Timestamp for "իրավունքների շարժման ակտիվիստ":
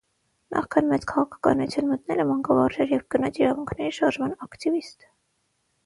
3.45-5.11